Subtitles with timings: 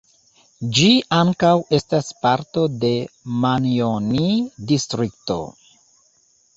[0.77, 2.93] Ĝi ankaŭ estas parto de
[3.45, 5.41] Manjoni-Distrikto.